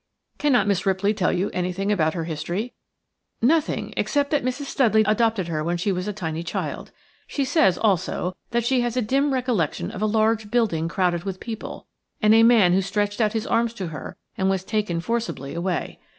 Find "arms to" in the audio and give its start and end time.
13.45-13.89